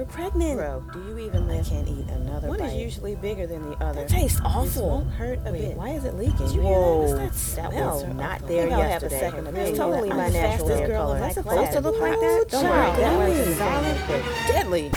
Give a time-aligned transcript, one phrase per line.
[0.00, 0.56] We're pregnant.
[0.56, 1.66] Bro, do you even live?
[1.66, 2.68] I can't eat another One bite.
[2.68, 4.00] is usually bigger than the other.
[4.00, 4.88] That tastes This awful.
[4.88, 5.76] won't hurt a Wait, bit.
[5.76, 6.38] why is it leaking?
[6.38, 7.24] Did you Whoa, hear that?
[7.24, 7.94] What's That smell?
[7.96, 9.20] was not I there think I'll have a yesterday.
[9.20, 9.76] second That's opinion.
[9.76, 11.16] totally I'm my the natural fastest hair girl color.
[11.16, 12.44] in my supposed to look like that?
[12.48, 14.24] Don't Don't worry, worry, that that was was solid.
[14.48, 14.90] deadly.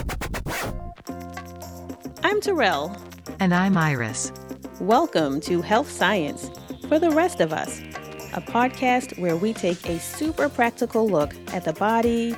[2.24, 2.96] I'm Terrell.
[3.42, 4.32] And I'm Iris.
[4.80, 6.50] Welcome to Health Science
[6.88, 7.82] for the Rest of Us,
[8.34, 12.38] a podcast where we take a super practical look at the body,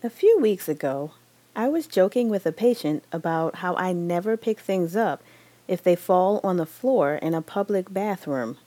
[0.00, 1.10] A few weeks ago,
[1.56, 5.24] I was joking with a patient about how I never pick things up
[5.66, 8.58] if they fall on the floor in a public bathroom.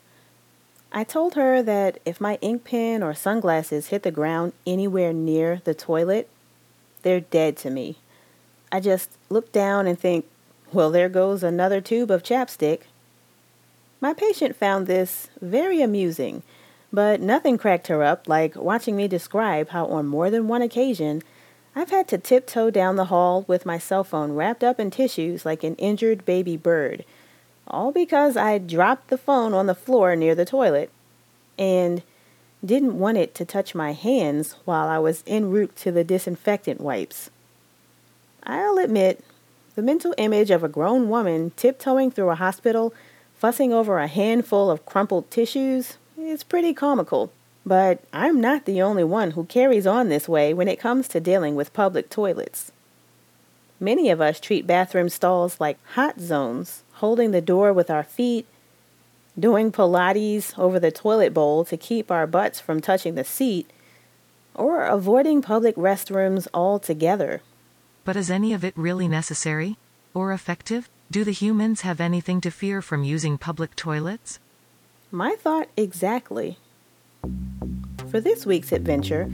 [0.92, 5.62] I told her that if my ink pen or sunglasses hit the ground anywhere near
[5.64, 6.28] the toilet,
[7.00, 7.96] they're dead to me.
[8.70, 10.26] I just look down and think,
[10.70, 12.82] well, there goes another tube of chapstick.
[14.02, 16.42] My patient found this very amusing,
[16.92, 21.22] but nothing cracked her up like watching me describe how on more than one occasion
[21.74, 25.46] I've had to tiptoe down the hall with my cell phone wrapped up in tissues
[25.46, 27.04] like an injured baby bird,
[27.66, 30.90] all because I dropped the phone on the floor near the toilet
[31.58, 32.02] and
[32.64, 36.80] didn't want it to touch my hands while I was en route to the disinfectant
[36.80, 37.30] wipes.
[38.44, 39.24] I'll admit,
[39.74, 42.92] the mental image of a grown woman tiptoeing through a hospital,
[43.34, 47.32] fussing over a handful of crumpled tissues, is pretty comical.
[47.64, 51.20] But I'm not the only one who carries on this way when it comes to
[51.20, 52.72] dealing with public toilets.
[53.78, 58.46] Many of us treat bathroom stalls like hot zones, holding the door with our feet,
[59.38, 63.70] doing Pilates over the toilet bowl to keep our butts from touching the seat,
[64.54, 67.42] or avoiding public restrooms altogether.
[68.04, 69.76] But is any of it really necessary?
[70.14, 70.88] Or effective?
[71.10, 74.38] Do the humans have anything to fear from using public toilets?
[75.14, 76.56] My thought exactly.
[78.10, 79.30] For this week's adventure,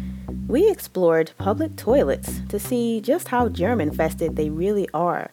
[0.48, 5.30] we explored public toilets to see just how germ infested they really are.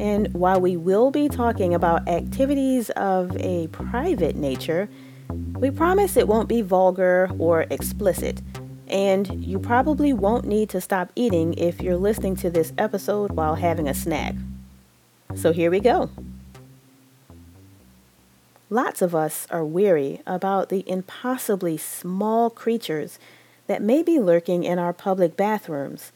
[0.00, 4.88] And while we will be talking about activities of a private nature,
[5.28, 8.40] we promise it won't be vulgar or explicit.
[8.86, 13.56] And you probably won't need to stop eating if you're listening to this episode while
[13.56, 14.34] having a snack.
[15.34, 16.08] So here we go.
[18.70, 23.18] Lots of us are weary about the impossibly small creatures
[23.66, 26.12] that may be lurking in our public bathrooms.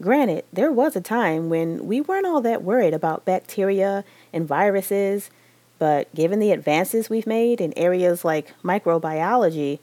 [0.00, 5.30] Granted, there was a time when we weren't all that worried about bacteria and viruses,
[5.78, 9.78] but given the advances we've made in areas like microbiology,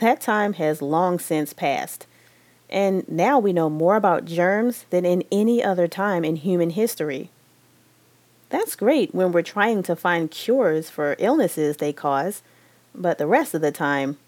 [0.00, 2.06] that time has long since passed.
[2.68, 7.30] And now we know more about germs than in any other time in human history.
[8.50, 12.42] That's great when we're trying to find cures for illnesses they cause,
[12.94, 14.18] but the rest of the time,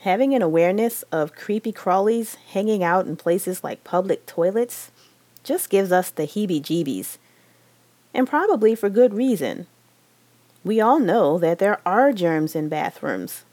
[0.00, 4.90] having an awareness of creepy crawlies hanging out in places like public toilets
[5.42, 7.16] just gives us the heebie jeebies.
[8.12, 9.66] And probably for good reason.
[10.62, 13.44] We all know that there are germs in bathrooms.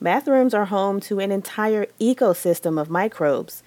[0.00, 3.62] Bathrooms are home to an entire ecosystem of microbes,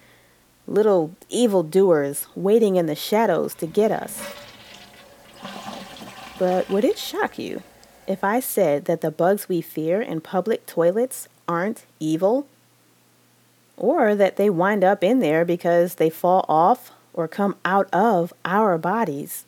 [0.66, 4.43] little evil doers waiting in the shadows to get us.
[6.38, 7.62] But would it shock you
[8.06, 12.46] if I said that the bugs we fear in public toilets aren't evil?
[13.76, 18.32] Or that they wind up in there because they fall off or come out of
[18.44, 19.46] our bodies?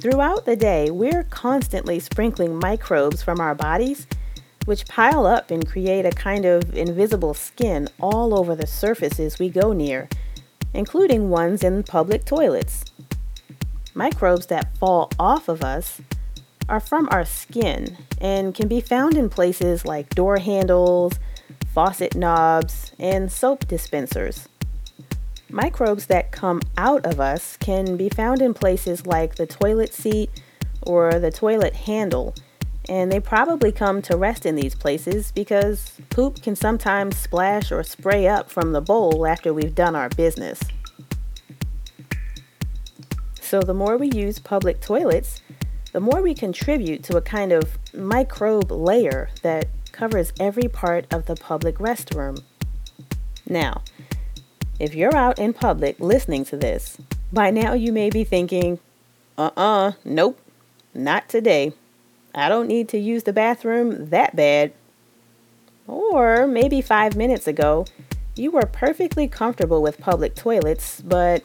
[0.00, 4.06] Throughout the day, we're constantly sprinkling microbes from our bodies,
[4.66, 9.48] which pile up and create a kind of invisible skin all over the surfaces we
[9.48, 10.08] go near,
[10.74, 12.84] including ones in public toilets.
[13.96, 16.00] Microbes that fall off of us
[16.68, 21.12] are from our skin and can be found in places like door handles,
[21.72, 24.48] faucet knobs, and soap dispensers.
[25.48, 30.28] Microbes that come out of us can be found in places like the toilet seat
[30.82, 32.34] or the toilet handle,
[32.88, 37.84] and they probably come to rest in these places because poop can sometimes splash or
[37.84, 40.60] spray up from the bowl after we've done our business.
[43.44, 45.42] So, the more we use public toilets,
[45.92, 51.26] the more we contribute to a kind of microbe layer that covers every part of
[51.26, 52.42] the public restroom.
[53.46, 53.82] Now,
[54.80, 56.96] if you're out in public listening to this,
[57.34, 58.80] by now you may be thinking,
[59.36, 60.40] uh uh nope,
[60.94, 61.74] not today.
[62.34, 64.72] I don't need to use the bathroom that bad.
[65.86, 67.84] Or maybe five minutes ago,
[68.36, 71.44] you were perfectly comfortable with public toilets, but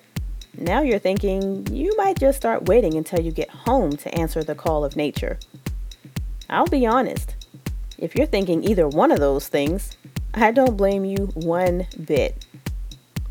[0.59, 4.55] now you're thinking you might just start waiting until you get home to answer the
[4.55, 5.39] call of nature.
[6.49, 7.35] I'll be honest,
[7.97, 9.97] if you're thinking either one of those things,
[10.33, 12.45] I don't blame you one bit.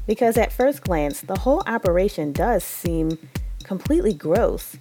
[0.06, 3.18] Because at first glance, the whole operation does seem
[3.62, 4.76] completely gross.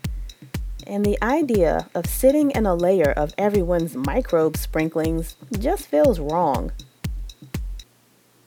[0.86, 6.72] And the idea of sitting in a layer of everyone's microbe sprinklings just feels wrong.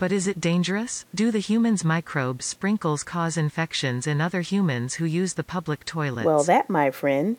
[0.01, 1.05] But is it dangerous?
[1.15, 6.25] Do the human's microbe sprinkles cause infections in other humans who use the public toilets?
[6.25, 7.37] Well, that, my friend,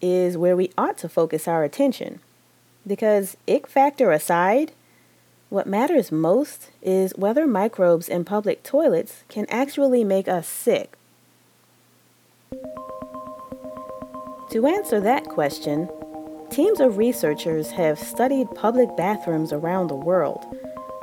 [0.00, 2.20] is where we ought to focus our attention.
[2.86, 4.72] Because, ick factor aside,
[5.50, 10.96] what matters most is whether microbes in public toilets can actually make us sick.
[14.50, 15.90] To answer that question,
[16.48, 20.46] teams of researchers have studied public bathrooms around the world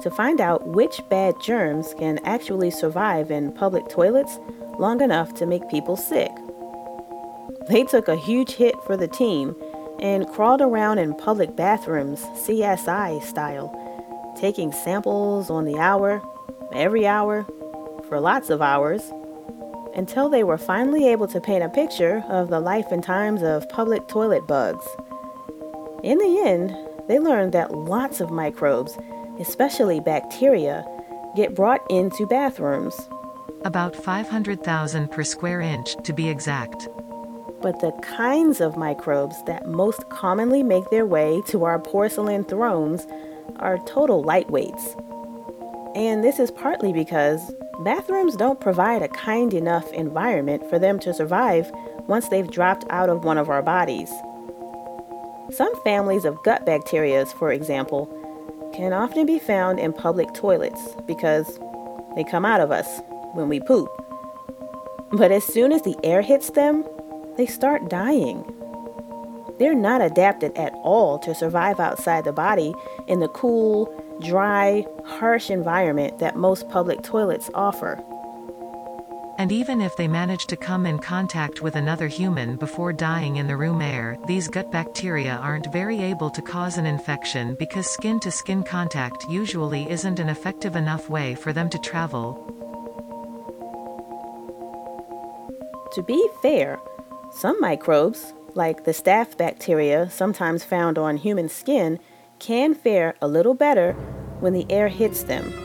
[0.02, 4.40] to find out which bad germs can actually survive in public toilets
[4.78, 6.32] long enough to make people sick.
[7.68, 9.56] They took a huge hit for the team
[10.00, 16.22] and crawled around in public bathrooms, CSI style, taking samples on the hour,
[16.74, 17.46] every hour,
[18.08, 19.12] for lots of hours,
[19.96, 23.68] until they were finally able to paint a picture of the life and times of
[23.70, 24.86] public toilet bugs.
[26.04, 26.76] In the end,
[27.08, 28.98] they learned that lots of microbes
[29.40, 30.86] especially bacteria,
[31.36, 32.96] get brought into bathrooms.
[33.64, 36.88] About 500,000 per square inch, to be exact.
[37.62, 43.08] But the kinds of microbes that most commonly make their way to our porcelain thrones
[43.58, 45.02] are total lightweights.
[45.96, 51.14] And this is partly because bathrooms don't provide a kind enough environment for them to
[51.14, 51.72] survive
[52.08, 54.12] once they've dropped out of one of our bodies.
[55.52, 58.10] Some families of gut bacteria, for example,
[58.76, 61.60] can often be found in public toilets because
[62.16, 63.00] they come out of us
[63.34, 63.90] when we poop.
[65.12, 66.84] But as soon as the air hits them,
[67.38, 68.44] they start dying.
[69.60, 72.74] They're not adapted at all to survive outside the body
[73.08, 73.86] in the cool,
[74.22, 78.04] dry, harsh environment that most public toilets offer.
[79.38, 83.48] And even if they manage to come in contact with another human before dying in
[83.48, 88.64] the room air, these gut bacteria aren't very able to cause an infection because skin-to-skin
[88.64, 92.26] -skin contact usually isn't an effective enough way for them to travel.
[95.96, 96.80] To be fair,
[97.32, 102.00] some microbes, like the staph bacteria sometimes found on human skin,
[102.40, 103.94] can fare a little better
[104.40, 105.65] when the air hits them.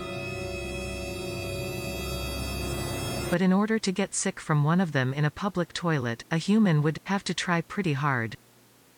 [3.30, 6.36] But in order to get sick from one of them in a public toilet, a
[6.36, 8.36] human would have to try pretty hard.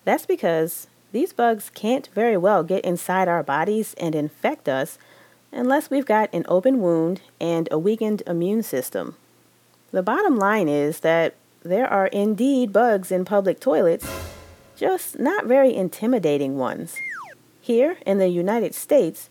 [0.05, 4.97] That's because these bugs can't very well get inside our bodies and infect us
[5.53, 9.17] unless we've got an open wound and a weakened immune system.
[9.91, 14.09] The bottom line is that there are indeed bugs in public toilets,
[14.77, 16.97] just not very intimidating ones.
[17.61, 19.29] Here in the United States,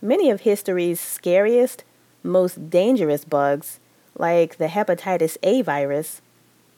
[0.00, 1.82] many of history's scariest,
[2.22, 3.80] most dangerous bugs
[4.18, 6.20] like the hepatitis A virus,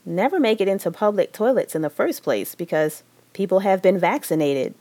[0.05, 3.03] never make it into public toilets in the first place because
[3.33, 4.75] people have been vaccinated.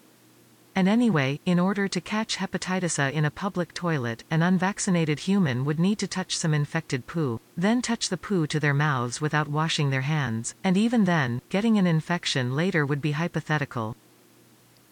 [0.76, 5.66] And anyway, in order to catch hepatitis A in a public toilet, an unvaccinated human
[5.66, 9.48] would need to touch some infected poo, then touch the poo to their mouths without
[9.48, 13.96] washing their hands, and even then, getting an infection later would be hypothetical.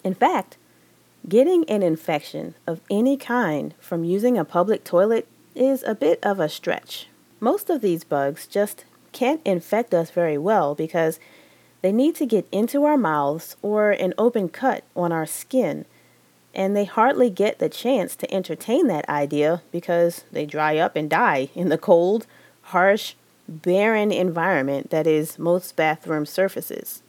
[0.04, 0.58] In fact,
[1.30, 6.40] getting an infection of any kind from using a public toilet is a bit of
[6.40, 7.08] a stretch.
[7.40, 11.20] Most of these bugs just can't infect us very well because
[11.82, 15.86] they need to get into our mouths or an open cut on our skin,
[16.54, 21.10] and they hardly get the chance to entertain that idea because they dry up and
[21.10, 22.26] die in the cold,
[22.64, 23.14] harsh,
[23.48, 27.04] barren environment that is most bathroom surfaces.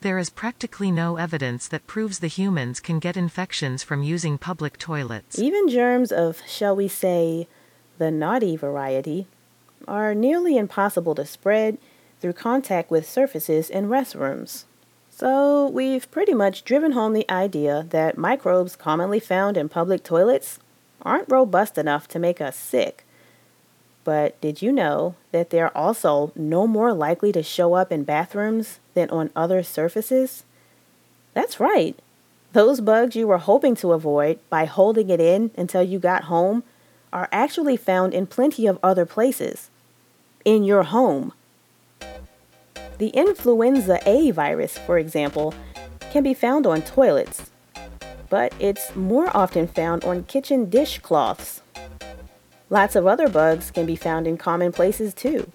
[0.00, 4.78] There is practically no evidence that proves the humans can get infections from using public
[4.78, 5.38] toilets.
[5.38, 7.46] Even germs of, shall we say,
[8.00, 9.26] the naughty variety,
[9.86, 11.76] are nearly impossible to spread
[12.18, 14.64] through contact with surfaces in restrooms.
[15.10, 20.58] So, we've pretty much driven home the idea that microbes commonly found in public toilets
[21.02, 23.04] aren't robust enough to make us sick.
[24.02, 28.80] But did you know that they're also no more likely to show up in bathrooms
[28.94, 30.44] than on other surfaces?
[31.34, 31.98] That's right.
[32.54, 36.62] Those bugs you were hoping to avoid by holding it in until you got home
[37.12, 39.70] are actually found in plenty of other places.
[40.44, 41.32] In your home.
[42.98, 45.54] The influenza A virus, for example,
[46.10, 47.50] can be found on toilets,
[48.28, 51.62] but it's more often found on kitchen dishcloths.
[52.68, 55.50] Lots of other bugs can be found in common places too,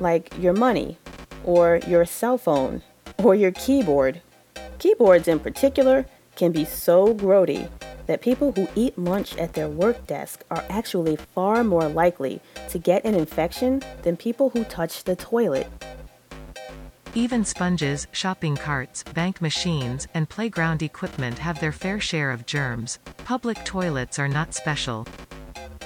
[0.00, 0.98] like your money,
[1.44, 2.82] or your cell phone,
[3.18, 4.20] or your keyboard.
[4.78, 7.68] Keyboards in particular can be so grody
[8.10, 12.76] that people who eat lunch at their work desk are actually far more likely to
[12.76, 15.68] get an infection than people who touch the toilet.
[17.14, 22.98] Even sponges, shopping carts, bank machines, and playground equipment have their fair share of germs.
[23.18, 25.06] Public toilets are not special.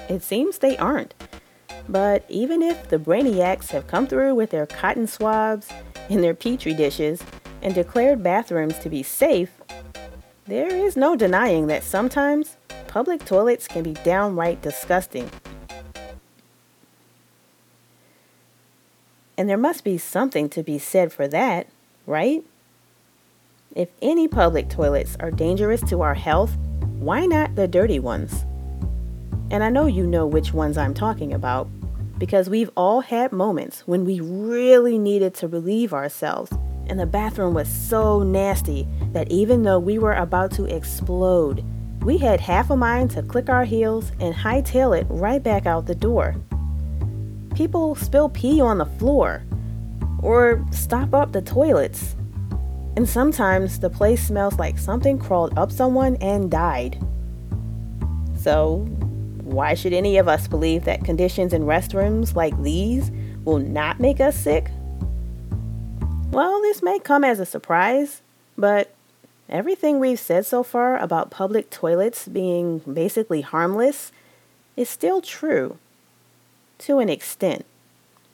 [0.08, 1.12] It seems they aren't.
[1.90, 5.68] But even if the brainiacs have come through with their cotton swabs
[6.08, 7.22] and their petri dishes
[7.60, 9.50] and declared bathrooms to be safe,
[10.46, 15.30] there is no denying that sometimes public toilets can be downright disgusting.
[19.38, 21.66] And there must be something to be said for that,
[22.06, 22.44] right?
[23.74, 26.56] If any public toilets are dangerous to our health,
[26.98, 28.44] why not the dirty ones?
[29.50, 31.68] And I know you know which ones I'm talking about,
[32.18, 36.52] because we've all had moments when we really needed to relieve ourselves
[36.88, 41.64] and the bathroom was so nasty that even though we were about to explode,
[42.02, 45.86] we had half a mind to click our heels and hightail it right back out
[45.86, 46.36] the door.
[47.54, 49.42] People spill pee on the floor
[50.22, 52.16] or stop up the toilets.
[52.96, 56.98] And sometimes the place smells like something crawled up someone and died.
[58.36, 58.86] So,
[59.42, 63.10] why should any of us believe that conditions in restrooms like these
[63.44, 64.70] will not make us sick?
[66.34, 68.20] Well, this may come as a surprise,
[68.58, 68.92] but
[69.48, 74.10] everything we've said so far about public toilets being basically harmless
[74.76, 75.78] is still true.
[76.78, 77.64] To an extent.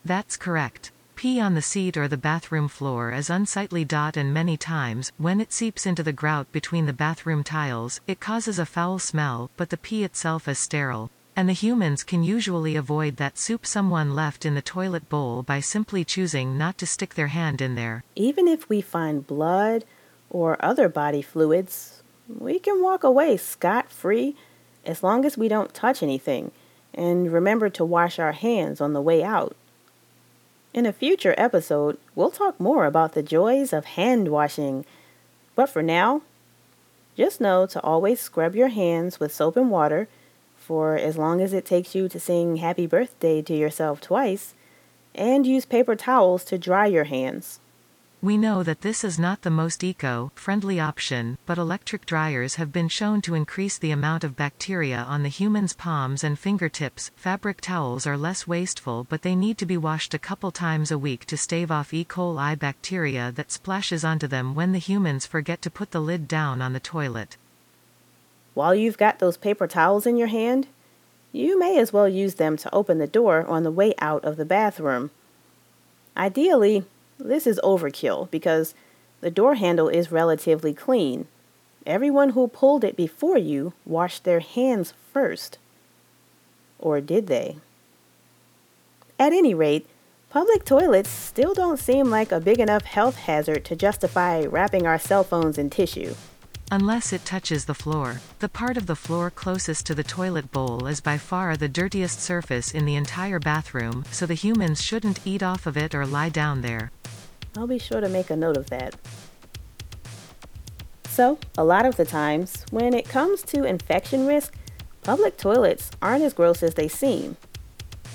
[0.03, 0.93] That's correct.
[1.15, 3.85] Pee on the seat or the bathroom floor is unsightly.
[3.85, 8.19] Dot and many times, when it seeps into the grout between the bathroom tiles, it
[8.19, 11.11] causes a foul smell, but the pee itself is sterile.
[11.41, 15.61] And the humans can usually avoid that soup someone left in the toilet bowl by
[15.61, 18.05] simply choosing not to stick their hand in there.
[18.15, 19.87] Even if we find blood
[20.29, 24.37] or other body fluids, we can walk away scot free
[24.85, 26.51] as long as we don't touch anything
[26.93, 29.57] and remember to wash our hands on the way out.
[30.75, 34.85] In a future episode, we'll talk more about the joys of hand washing.
[35.55, 36.21] But for now,
[37.17, 40.07] just know to always scrub your hands with soap and water
[40.71, 44.55] for as long as it takes you to sing happy birthday to yourself twice,
[45.17, 47.59] and use paper towels to dry your hands.
[48.23, 52.89] We know that this is not the most eco-friendly option, but electric dryers have been
[52.89, 57.11] shown to increase the amount of bacteria on the human's palms and fingertips.
[57.17, 60.99] Fabric towels are less wasteful but they need to be washed a couple times a
[60.99, 62.05] week to stave off E.
[62.05, 66.63] coli bacteria that splashes onto them when the humans forget to put the lid down
[66.63, 67.37] on the toilet.
[68.55, 70.67] While you've got those paper towels in your hand,
[71.33, 74.37] you may as well use them to open the door on the way out of
[74.37, 75.11] the bathroom.
[76.17, 76.85] Ideally,
[77.19, 78.75] this is overkill because
[79.21, 81.29] the door handle is relatively clean.
[81.87, 85.59] Everyone who pulled it before you washed their hands first.
[86.79, 87.57] Or did they?
[89.19, 89.87] At any rate,
[90.31, 94.99] public toilets still don't seem like a big enough health hazard to justify wrapping our
[94.99, 96.15] cell phones in tissue.
[96.73, 98.21] Unless it touches the floor.
[98.39, 102.21] The part of the floor closest to the toilet bowl is by far the dirtiest
[102.21, 106.29] surface in the entire bathroom, so the humans shouldn't eat off of it or lie
[106.29, 106.93] down there.
[107.57, 108.95] I'll be sure to make a note of that.
[111.09, 114.55] So, a lot of the times, when it comes to infection risk,
[115.03, 117.37] public toilets aren't as gross as they seem.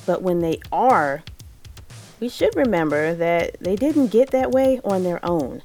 [0.06, 1.24] But when they are,
[2.22, 5.62] we should remember that they didn't get that way on their own.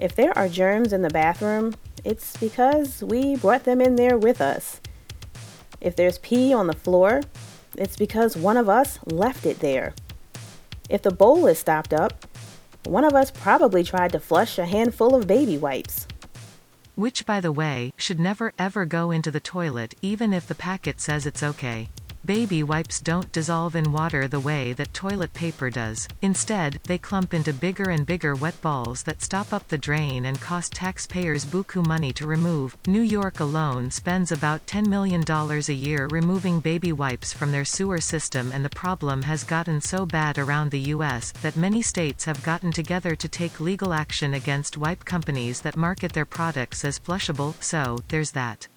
[0.00, 4.40] If there are germs in the bathroom, it's because we brought them in there with
[4.40, 4.80] us.
[5.80, 7.22] If there's pee on the floor,
[7.76, 9.94] it's because one of us left it there.
[10.88, 12.26] If the bowl is stopped up,
[12.84, 16.06] one of us probably tried to flush a handful of baby wipes.
[16.96, 21.00] Which, by the way, should never ever go into the toilet even if the packet
[21.00, 21.88] says it's okay.
[22.24, 26.06] Baby wipes don't dissolve in water the way that toilet paper does.
[26.20, 30.38] Instead, they clump into bigger and bigger wet balls that stop up the drain and
[30.38, 32.76] cost taxpayers buku money to remove.
[32.86, 38.00] New York alone spends about $10 million a year removing baby wipes from their sewer
[38.00, 41.32] system and the problem has gotten so bad around the U.S.
[41.40, 46.12] that many states have gotten together to take legal action against wipe companies that market
[46.12, 48.68] their products as flushable, so, there's that.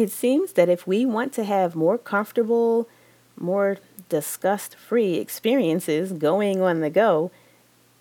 [0.00, 2.88] It seems that if we want to have more comfortable,
[3.36, 3.76] more
[4.08, 7.30] disgust free experiences going on the go,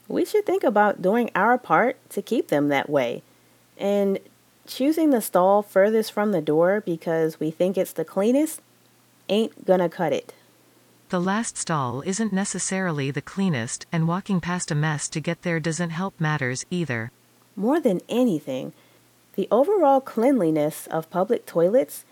[0.07, 3.21] we should think about doing our part to keep them that way.
[3.77, 4.17] And
[4.65, 8.61] choosing the stall furthest from the door because we think it's the cleanest
[9.27, 10.33] ain't gonna cut it.
[11.09, 15.59] The last stall isn't necessarily the cleanest, and walking past a mess to get there
[15.59, 17.11] doesn't help matters either.
[17.57, 18.71] More than anything,
[19.39, 22.03] the overall cleanliness of public toilets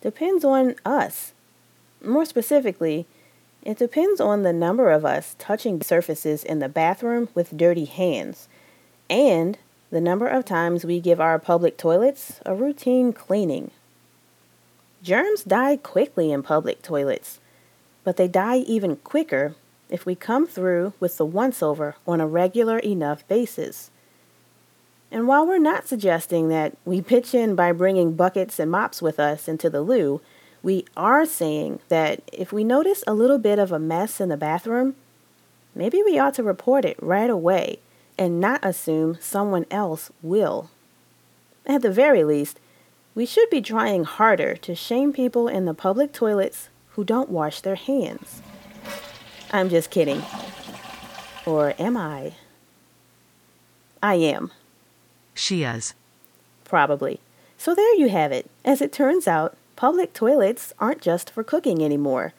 [0.00, 1.32] depends on us.
[2.04, 3.06] More specifically,
[3.62, 8.48] it depends on the number of us touching surfaces in the bathroom with dirty hands
[9.08, 9.58] and
[9.92, 13.70] the number of times we give our public toilets a routine cleaning.
[15.04, 17.38] Germs die quickly in public toilets,
[18.02, 19.54] but they die even quicker
[19.88, 23.92] if we come through with the once over on a regular enough basis.
[25.12, 29.20] And while we're not suggesting that we pitch in by bringing buckets and mops with
[29.20, 30.22] us into the loo,
[30.62, 34.38] we are saying that if we notice a little bit of a mess in the
[34.38, 34.96] bathroom,
[35.74, 37.78] maybe we ought to report it right away
[38.16, 40.70] and not assume someone else will.
[41.66, 42.58] At the very least,
[43.14, 47.60] we should be trying harder to shame people in the public toilets who don't wash
[47.60, 48.40] their hands.
[49.52, 50.22] I'm just kidding.
[51.44, 52.32] Or am I?
[54.02, 54.52] I am.
[55.34, 55.94] She is.
[56.64, 57.20] Probably.
[57.58, 58.50] So there you have it.
[58.64, 62.32] As it turns out, public toilets aren't just for cooking anymore.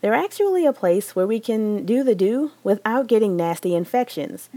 [0.00, 4.50] They're actually a place where we can do the do without getting nasty infections.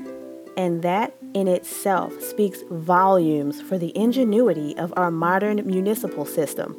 [0.58, 6.76] And that in itself speaks volumes for the ingenuity of our modern municipal system,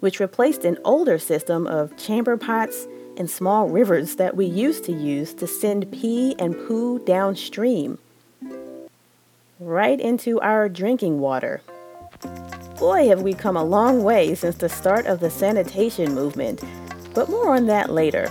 [0.00, 2.86] which replaced an older system of chamber pots
[3.16, 7.98] and small rivers that we used to use to send pee and poo downstream
[9.60, 11.60] right into our drinking water.
[12.78, 16.64] Boy, have we come a long way since the start of the sanitation movement,
[17.14, 18.30] but more on that later.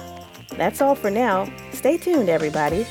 [0.58, 1.48] That's all for now.
[1.72, 2.88] Stay tuned, everybody.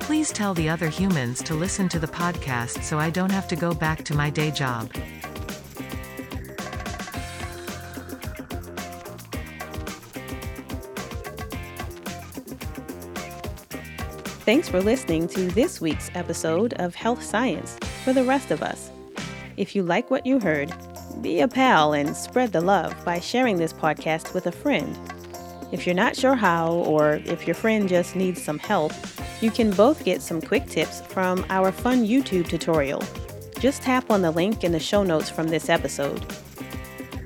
[0.00, 3.56] Please tell the other humans to listen to the podcast so I don't have to
[3.56, 4.90] go back to my day job.
[14.48, 18.90] Thanks for listening to this week's episode of Health Science for the rest of us.
[19.58, 20.72] If you like what you heard,
[21.20, 24.98] be a pal and spread the love by sharing this podcast with a friend.
[25.70, 28.94] If you're not sure how, or if your friend just needs some help,
[29.42, 33.02] you can both get some quick tips from our fun YouTube tutorial.
[33.60, 36.24] Just tap on the link in the show notes from this episode.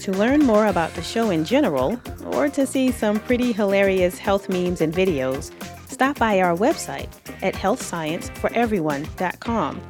[0.00, 2.00] To learn more about the show in general,
[2.32, 5.52] or to see some pretty hilarious health memes and videos,
[5.92, 7.08] stop by our website
[7.42, 9.82] at healthscienceforeveryone.com.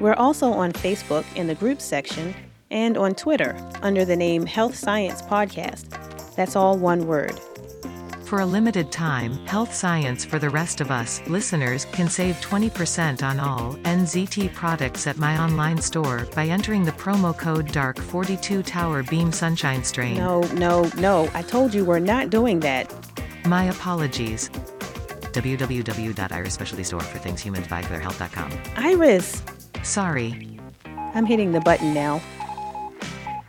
[0.00, 2.34] We're also on Facebook in the group section
[2.70, 6.34] and on Twitter under the name Health Science Podcast.
[6.36, 7.38] That's all one word.
[8.24, 13.24] For a limited time, Health Science for the rest of us listeners can save 20%
[13.24, 19.02] on all NZT products at my online store by entering the promo code DARK42 Tower
[19.02, 20.16] Beam Sunshine Strain.
[20.16, 21.28] No, no, no.
[21.34, 22.94] I told you we're not doing that.
[23.46, 24.48] My apologies.
[25.32, 28.52] www.iris specialty store for things humans buy for their health.com.
[28.76, 29.42] Iris,
[29.82, 30.58] Sorry.
[31.14, 32.20] I'm hitting the button now.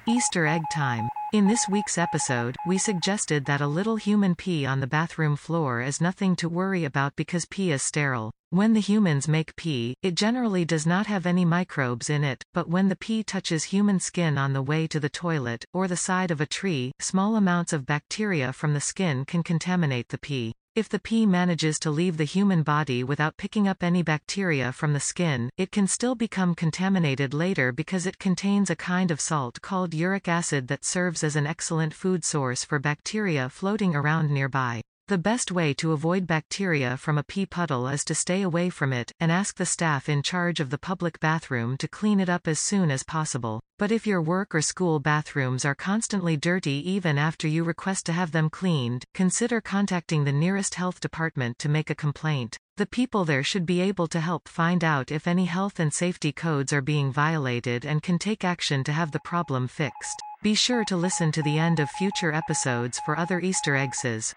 [0.08, 1.08] Easter egg time.
[1.34, 5.82] In this week's episode, we suggested that a little human pee on the bathroom floor
[5.82, 8.32] is nothing to worry about because pee is sterile.
[8.54, 12.68] When the humans make pee, it generally does not have any microbes in it, but
[12.68, 16.32] when the pee touches human skin on the way to the toilet, or the side
[16.32, 20.52] of a tree, small amounts of bacteria from the skin can contaminate the pee.
[20.76, 24.92] If the pee manages to leave the human body without picking up any bacteria from
[24.92, 29.62] the skin, it can still become contaminated later because it contains a kind of salt
[29.62, 34.82] called uric acid that serves as an excellent food source for bacteria floating around nearby.
[35.12, 38.94] The best way to avoid bacteria from a pee puddle is to stay away from
[38.94, 42.48] it, and ask the staff in charge of the public bathroom to clean it up
[42.48, 43.60] as soon as possible.
[43.78, 48.14] But if your work or school bathrooms are constantly dirty even after you request to
[48.14, 52.58] have them cleaned, consider contacting the nearest health department to make a complaint.
[52.78, 56.32] The people there should be able to help find out if any health and safety
[56.32, 60.22] codes are being violated and can take action to have the problem fixed.
[60.42, 64.34] Be sure to listen to the end of future episodes for other Easter eggs.